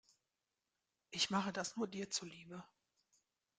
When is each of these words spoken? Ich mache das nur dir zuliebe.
Ich 1.11 1.29
mache 1.29 1.53
das 1.53 1.77
nur 1.77 1.87
dir 1.87 2.09
zuliebe. 2.09 2.63